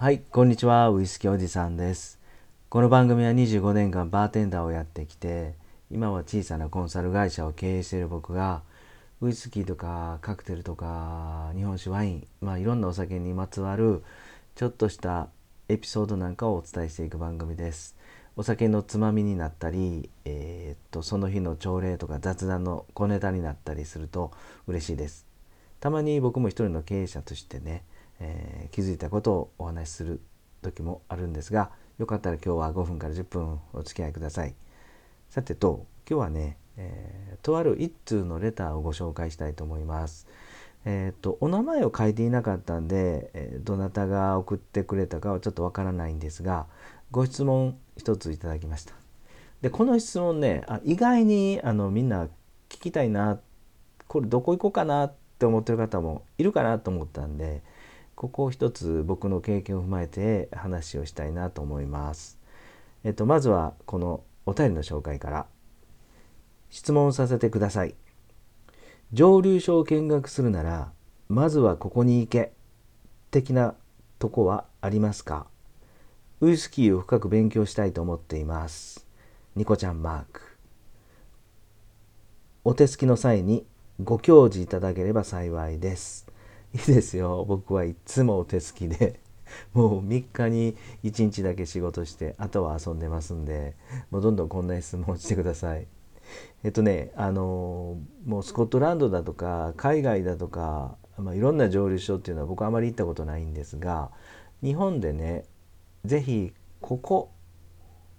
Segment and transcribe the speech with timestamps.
[0.00, 0.90] はい、こんにちは。
[0.90, 2.20] ウイスキーおじさんです。
[2.68, 5.54] この番組は25年間バーテンダーをやってきて、
[5.90, 8.62] 今は小さなコンサル会社を経営している僕が、
[9.20, 14.04] ウイスキーとかカクテルとか日本酒ワイン、まあいろんなお酒にまつわる
[14.54, 15.30] ちょっとした
[15.68, 17.96] エピソードなんかをお伝えしていく番組です。
[18.36, 24.30] お酒のつまみになったり、えーっとその日の朝礼とか雑談の小ネタになったりすると
[24.68, 25.26] 嬉しいです。
[25.80, 27.82] たまに僕も一人の経営者としてね、
[28.20, 30.20] えー気づいたことをお話しする
[30.62, 34.54] 時もあるんですがよかったら今日は5分から10分お付き合いください。
[35.30, 40.26] さてと今日はね、えーとある一通のレターをご紹介したいと思います。
[40.84, 46.66] えっ、とお名前を書いていなかったんで、えどなたが送ってくれたかはちょっとわからないんですが
[47.10, 48.94] ご質問一ついただきました。
[49.60, 52.26] でこの質問ねあ意外にあのみんな
[52.68, 53.40] 聞きたいな
[54.06, 57.62] これどこ行こうかなって思ってる方もいるかなと思ったんで
[58.18, 62.36] ここを一つ僕の経験を踏まえて話をしたいなと思います。
[63.04, 65.46] えっとまずはこのお便りの紹介から
[66.68, 67.94] 質問させてください。
[69.12, 70.90] 蒸留所を見学するなら
[71.28, 72.54] まずはここに行け
[73.30, 73.76] 的な
[74.18, 75.46] とこはありますか？
[76.40, 79.06] ウイスキーを深く勉強したいと思っています。
[79.54, 80.40] ニコちゃんマーク。
[82.64, 83.64] お手すきの際に
[84.02, 86.26] ご教示いただければ幸いです。
[86.74, 87.44] いいですよ。
[87.46, 89.20] 僕はいつもお手すきで、
[89.72, 93.74] もう3日に1日だけ仕事して、あとは遊んでますんで、
[94.10, 95.86] もうどんどんこんな質問してください。
[96.62, 104.10] えっとね、あのもうスコットランドだとか、海外だとか、まあ、いろんな蒸留所っていうのは僕あまり行ったことないんですが、
[104.62, 105.44] 日本でね、
[106.04, 107.30] ぜひここ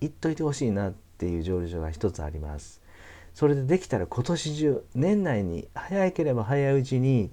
[0.00, 2.80] 行っといてほしいなっていう蒸留所が一つあります。
[3.34, 7.30] それでできたら今年中年内に早ければ早いうちに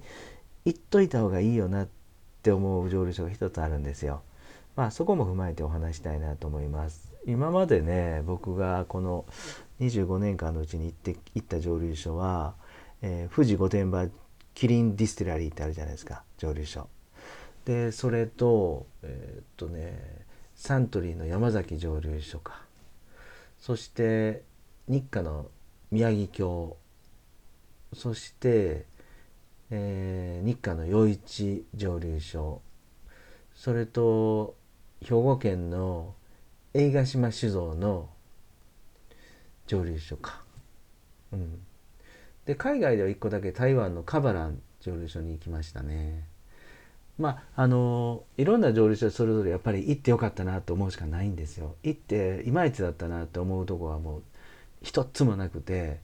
[0.66, 1.88] 行っといた方がいいよなっ
[2.42, 4.22] て思う蒸留所が一つあるんですよ。
[4.74, 7.14] まあそこも踏まえてお話したいなと思います。
[7.24, 9.24] 今までね僕がこの
[9.80, 12.54] 25年間のうちに行って行った蒸留所は、
[13.00, 14.08] えー富士御殿場
[14.54, 16.88] キリンディスティラリーってあるじゃないですか蒸留所。
[17.64, 20.26] でそれとえーっとね
[20.56, 22.60] サントリーの山崎蒸留所か
[23.60, 24.42] そして
[24.88, 25.46] ニッカの
[25.90, 26.76] 宮城峡
[27.94, 28.84] そして、
[29.70, 32.62] えーニッカの余市蒸留所。
[33.54, 34.54] それと
[35.02, 36.14] 兵庫県の
[36.74, 38.10] 江井ヶ嶋酒造の
[39.66, 40.42] 蒸留所か、
[41.32, 41.60] うん、
[42.44, 46.28] で海外では1個だけ台湾のカバラン蒸留所に行きましたね。
[47.18, 51.76] まああのいろんな蒸留所それぞれやっぱり行ってよかったなと思うしかないんですよ。
[51.82, 54.22] 行っていまいちだったなって思うとこはもう
[54.82, 56.00] 一つもなくて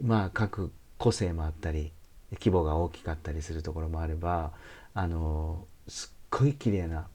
[0.00, 1.92] まあ各個性もあったり
[2.32, 4.52] 規模が大きかったりするところもあれば
[4.94, 7.06] あのすっごい綺麗な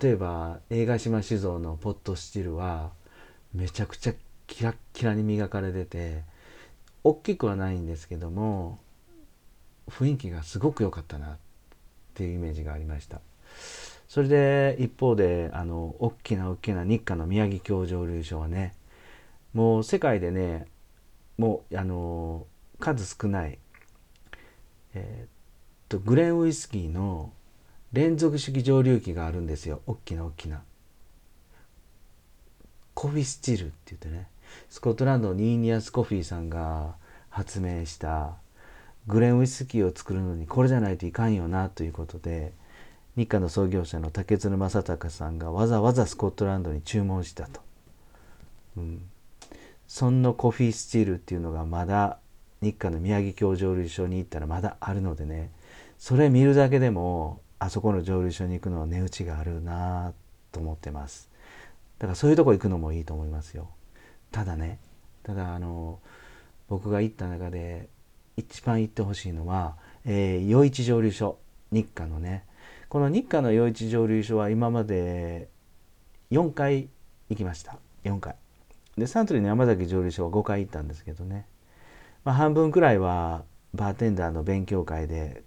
[0.00, 2.90] 例えば映画島酒造のポットスチルは
[3.54, 4.14] めちゃくちゃ
[4.46, 6.22] キラッキラに磨かれてて
[7.04, 8.78] 大きくはないんですけども
[9.88, 11.36] 雰囲気がすごく良かったなっ
[12.14, 13.20] ていうイメージがありました。
[14.08, 18.74] それで一方であの大きな大きな日課の宮城郷蒸留所はね
[19.52, 20.66] もう世界でね
[21.36, 22.46] もうあの
[22.80, 23.58] 数少ない
[24.98, 25.28] えーっ
[25.88, 27.32] とグレーンウイスキーの
[27.92, 29.80] 連続式蒸留機があるんですよ。
[29.86, 30.62] 大きな大きな。
[32.94, 34.26] コフィスチルって言ってね。
[34.68, 36.94] スコットランドのニーニアス・コフィーさんが
[37.30, 38.34] 発明した
[39.06, 42.52] グレーンウイスキーを作るのにこれじゃないといかんよなということで
[43.16, 47.60] 日課の創業者の竹鶴正隆さんがわざわざスコットランドに注文したと、
[48.76, 49.02] うん、
[49.86, 52.18] そんなコフィースチールっていうのがまだ
[52.60, 55.50] 日課の宮城郷蒸留所に行ったらまだあるのでね。
[55.98, 60.12] それ見るだけでもあそこの蒸留所に行くのは値打ちがあるな
[60.52, 61.28] と思ってます。
[61.98, 63.68] だからそういうとこ行くのもいいと思いますよ。
[64.30, 64.78] ただね
[65.22, 65.98] ただあの
[66.68, 67.88] 僕が行った中で
[68.36, 71.38] 一番行ってほしいのは、えー、余市蒸留所
[71.72, 72.44] 日課のね。
[72.88, 75.48] この日課の余市蒸留所は今まで
[76.30, 76.88] 4回
[77.28, 77.76] 行きました。
[78.04, 78.36] 4回。
[78.96, 81.46] でサントリーの山崎蒸留所は5回行ったんですけどね、
[82.28, 85.44] まあ、半分くらいはバーテンダーの勉強会で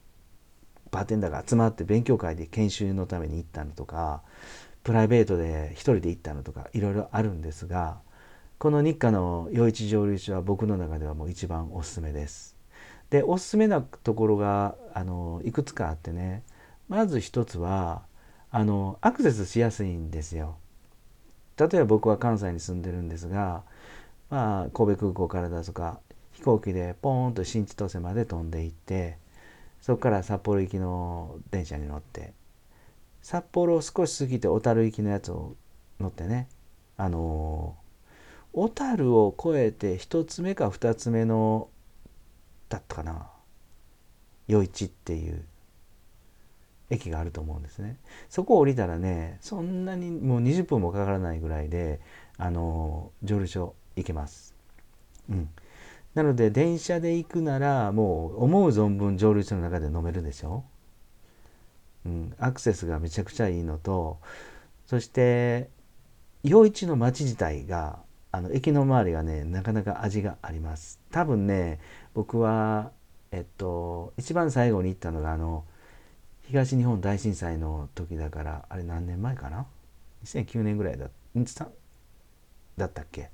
[0.89, 4.23] バーテンダーが集まって勉強会で研修のために行ったのとか
[4.83, 7.99] プライベートで一人で行ったのとかいろいろあるんですが
[8.57, 12.57] この日課の余市蒸留所は僕の中ではもう一番おすすめです。
[13.11, 16.41] でおすすめなところがあのいくつかあってね
[16.89, 18.01] まず一つは
[18.49, 20.55] あのアクセスしやすいんですよ。
[21.57, 23.61] 例えば僕は関西に住んでるんですが、
[24.31, 25.99] まあ、神戸空港からだとか
[26.41, 29.19] 飛行機でポーンと新千歳まで飛んでいって
[29.79, 32.33] そこから札幌行きの電車に乗って
[33.21, 35.55] 札幌を少し過ぎて小樽行きのやつを
[35.99, 36.47] 乗ってね
[36.97, 37.75] あの
[38.53, 41.69] 小樽を越えて1つ目か2つ目の
[42.69, 43.27] だったかな
[44.49, 45.43] 余市っていう
[46.89, 47.97] 駅があると思うんですね。
[48.29, 52.01] そこを降りたらねそんなにもう20分もかからないぐらいで
[52.37, 54.55] あの蒸留所行けます。
[55.29, 55.49] うん。
[56.13, 60.63] なので電車で行くならもう思う存分蒸留所の中で飲めるでしょ、
[62.05, 64.19] うん、アクセスがめちゃくちゃいいのと
[64.87, 65.69] そして
[66.43, 67.99] 陽一の町自体が
[68.31, 70.99] あの駅の周りがねなかなか味があります。
[71.11, 71.79] 多分ね
[72.13, 72.91] 僕は
[73.31, 75.65] えっと一番最後に行ったのがあの
[76.47, 79.65] 東日本大震災の時だからあれ何年前かな
[80.25, 81.07] ？2009年ぐらいだ
[82.77, 83.29] だったっけ？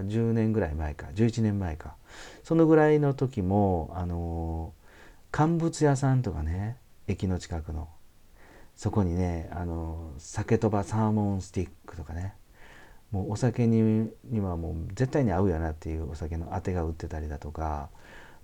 [0.00, 1.96] 10年ぐらい前か11年前か。
[2.42, 4.72] そのぐらいの時もあの
[5.30, 7.88] 乾物屋さんとかね駅の近くの。
[8.74, 12.34] そこにねあの酒とばサーモンスティックとかね。
[13.10, 17.90] もうお酒ににはもう絶対に合うやなっていうお酒のあてが売ってたりだとか。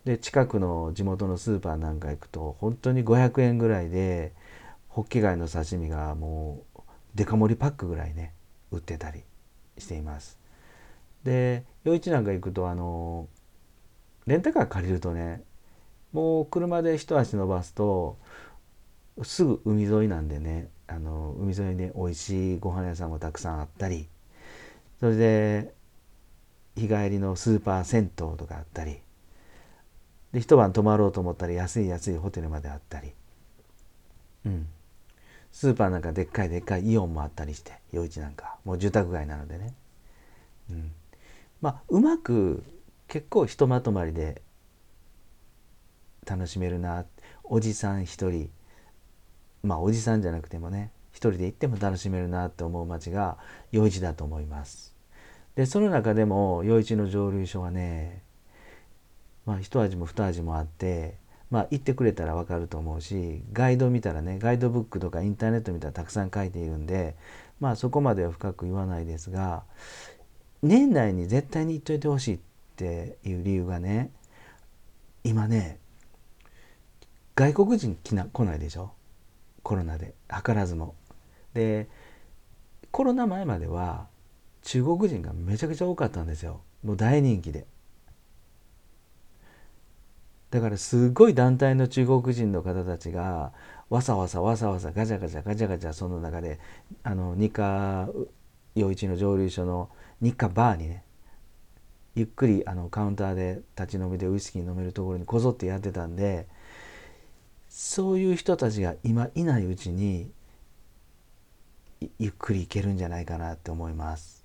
[0.04, 4.32] で近くの地元のスーパーなんか行くと本当に500円ぐらいで
[4.88, 6.80] ホッキ貝の刺身がもう
[7.14, 8.32] デカ盛りパックぐらいね
[8.70, 9.22] 売ってたり
[9.76, 10.38] しています。
[11.28, 13.28] で余市なんか行くとあの
[14.26, 15.42] レンタカー借りるとね
[16.12, 18.16] もう車で一足伸ばすと
[19.22, 24.08] すぐ海沿いなんでねあの海沿いに美味しいご飯屋さんもたくさんあったり
[25.00, 25.74] それで
[26.76, 28.96] 日帰りのスーパー銭湯とかあったり
[30.32, 33.12] で一晩泊まろうと思ったら安い安いホテルまであったり
[34.46, 34.66] うん。
[35.52, 39.74] スーパーなんかでっかいでっかいイオンもあったりして余市なんかもう住宅街なのでね。
[40.70, 40.92] うん。
[41.60, 42.62] まあうまく
[43.08, 44.42] 結構ひとまとまりで
[46.26, 47.04] 楽しめるな
[47.44, 48.50] おじさん一人
[49.62, 53.38] まあおじさんじゃなくてもね一人で行っても楽しめるなって思う街が
[53.72, 54.94] 余市だと思います。
[55.56, 58.22] でその中でも余市の蒸留所はね
[59.44, 61.16] まあ一味も二味もあって
[61.50, 67.16] まあ行ってくれたらわかると思うしガイド見たらねガイドブックとかインターネット見たらたくさん書いているんで
[67.58, 69.64] まあそこまでは深く言わないですが
[70.62, 72.38] 年内に絶対に行っといてほしいっ
[72.76, 74.10] ていう理由がね
[75.24, 75.78] 今ね
[77.34, 78.92] 外国人来な来ないでしょ？
[79.62, 80.94] コロナで図らずも。
[81.54, 81.88] で
[82.90, 84.06] コロナ前までは
[84.62, 87.66] 中国人がめちゃくちゃ多かったんですよもう大人気で。
[90.50, 93.52] だからすごい団体の中国人の方たちが
[93.90, 96.58] わさわさわさわさガチャガチャガチャガチャその中で
[97.02, 98.08] あの日課
[98.74, 101.04] 陽一の蒸留所の日課バーにね
[102.14, 106.46] ゆっくりあのカウンターで立ち飲みでウイスキー飲めるところにこぞってやってたんで
[107.68, 110.30] そういう人たちが今いないうちに
[112.18, 114.44] ゆっくり行けるんじゃないかなって思います。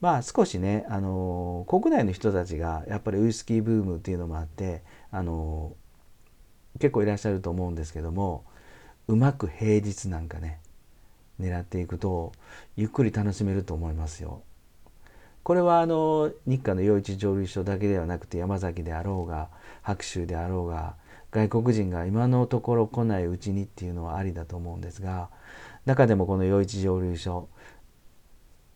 [0.00, 5.74] まあ少しね、あの国内の人たちがやっぱりウイスキーブームっていうのもあって、あの
[6.78, 8.44] 結構いらっしゃると思うんですけども
[9.08, 10.60] うまく平日なんかね
[11.40, 12.32] 狙っていくと
[12.76, 14.42] ゆっくり楽しめると思いますよ。
[15.42, 19.48] これはあの日韓の余市蒸留所だけではなくて山崎であろうが
[19.82, 20.94] 白州であろうが
[21.30, 25.30] 外国人が今のところ来ないうちにっていうのはありだと思うんですが
[25.86, 27.48] 中でもこの余市蒸留所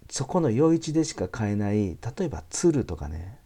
[0.08, 3.38] そこの余市でしか買えない例えば鶴とかね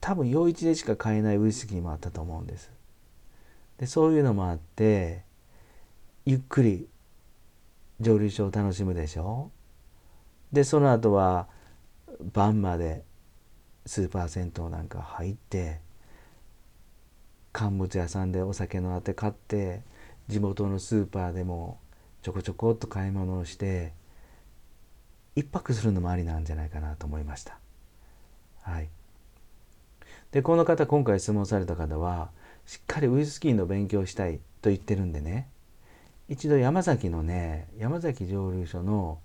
[0.00, 2.70] 多分余市でしか買えないウイスキーもあったと思うんです
[3.78, 5.22] でそういうのもあって
[6.24, 6.88] ゆっくり
[8.00, 9.50] 蒸留所を楽しむでしょ？
[10.52, 11.48] でその後は
[12.32, 13.04] 晩まで
[13.86, 15.80] スーパー銭湯なんか入って
[17.52, 19.82] 乾物屋さんでお酒のあて買って
[20.28, 21.78] 地元のスーパーでも
[22.22, 23.92] ちょこちょこっと買い物をして
[25.34, 27.58] 一泊するのもありなんじゃないかなと思いました。
[28.62, 28.88] はい、
[30.30, 32.30] でこの方今回質問された方は
[32.66, 35.48] しっかりウイスキーの勉強したいと言ってるんでね。
[36.28, 39.18] 一度山崎のね山崎蒸留所の、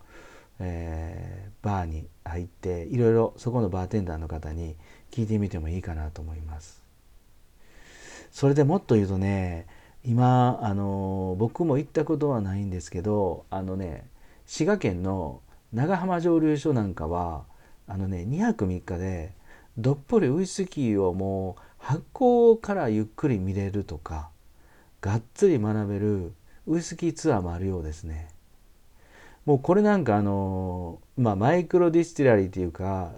[0.60, 4.76] えー、バーに入っていろいろそこのバーテンダーの方に
[5.12, 6.82] 聞いてみてもいいかなと思います。
[8.32, 9.68] それでもっと言うとね
[10.06, 14.08] 今あの僕も行ったことはないんですけどあのね
[14.46, 15.42] 滋賀県の
[15.72, 17.46] 長浜蒸留所なんかは
[17.88, 19.34] あのね2泊3日で
[19.78, 24.30] どっぷりウイスキーをもう発酵からゆっくり見れるとか
[25.02, 26.34] がっつり学べる
[26.68, 28.30] ウイスキーツアーもあるようですね。
[29.46, 33.12] もうこれなんかあのまあ micro distillery っていうか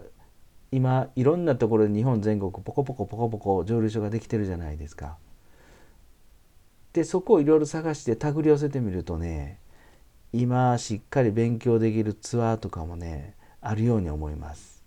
[0.71, 5.17] 今いろんなところで日本全国ポコポコポコポコ蒸留所ができてるじゃないですか。
[6.93, 9.59] でそこをいろいろ探して手繰り寄せてみるとね
[10.33, 14.83] 今しっかり勉強できるツアーとかもねあるように思います。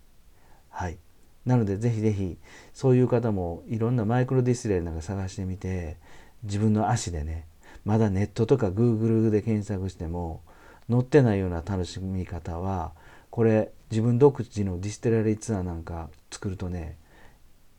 [0.69, 0.97] はい
[1.45, 2.37] なのでぜひぜひ
[2.73, 5.97] そういう方もいろんな micro distillery なんか探してみて
[6.43, 7.45] 自分の足でね
[7.89, 10.43] まだネットとか Google で検索しても
[10.91, 12.91] 載ってないような楽しみ方は
[13.31, 16.97] これ自分独自の distillery ツアーなんか作るとね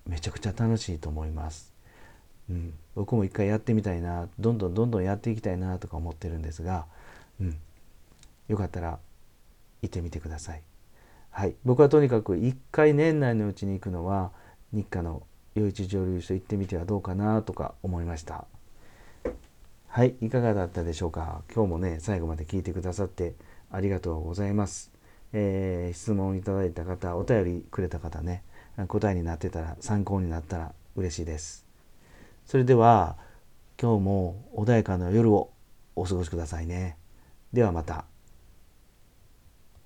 [0.09, 1.73] めちゃくちゃ楽しいと思います。
[2.50, 6.87] うん、僕も一回やってみたいなどんどんどんどんやっていきたいなとか思ってるんですが、
[7.40, 7.57] うん、
[8.49, 8.99] よかったら
[9.81, 10.62] 行ってみてください。
[11.31, 14.33] はい、僕はとにかく1回年内のうちに行くのは
[14.73, 15.23] 日課の
[15.57, 18.47] 余市蒸留所行ってみてはどうかなとか思いました
[19.92, 21.42] はいいかがだったでしょうか？
[21.52, 23.35] 今日もね最後まで聞いてくださって
[23.73, 24.92] ありがとうございます、
[25.32, 28.44] えー、質問いただいた方お便りくれた方ね
[28.87, 31.66] 答えになってたら参考になったら嬉しいです。
[32.47, 33.16] それでは
[33.82, 35.50] 今日も穏やかな夜を
[35.97, 36.97] お過ごしくださいね。
[37.52, 38.04] ではまた。